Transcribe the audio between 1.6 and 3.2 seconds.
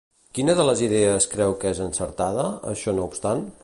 que és encertada, això no